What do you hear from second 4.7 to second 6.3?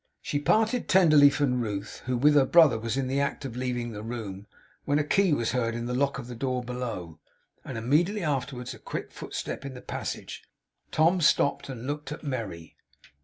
when a key was heard in the lock of